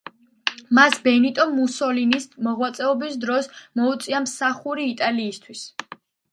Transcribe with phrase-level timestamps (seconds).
[0.77, 3.53] მას ბენიტო მუსოლინის მოღვაწეობის დროს
[3.83, 5.67] მოუწია მსახური იტალიისთვის.